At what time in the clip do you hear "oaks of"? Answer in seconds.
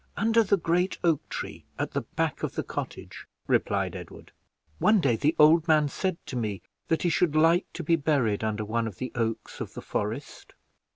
9.13-9.75